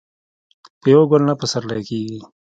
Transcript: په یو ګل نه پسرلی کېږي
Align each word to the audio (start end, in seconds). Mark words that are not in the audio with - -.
په 0.79 0.87
یو 0.93 1.01
ګل 1.11 1.21
نه 1.29 1.33
پسرلی 1.39 1.81
کېږي 1.89 2.19